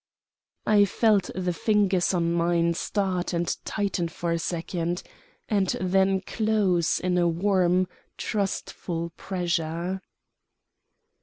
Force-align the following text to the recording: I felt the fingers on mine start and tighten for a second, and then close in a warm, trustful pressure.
I 0.65 0.85
felt 0.85 1.29
the 1.35 1.53
fingers 1.53 2.11
on 2.11 2.33
mine 2.33 2.73
start 2.73 3.33
and 3.33 3.55
tighten 3.65 4.07
for 4.07 4.31
a 4.31 4.39
second, 4.39 5.03
and 5.47 5.77
then 5.79 6.21
close 6.21 6.99
in 6.99 7.19
a 7.19 7.27
warm, 7.27 7.87
trustful 8.17 9.11
pressure. 9.15 10.01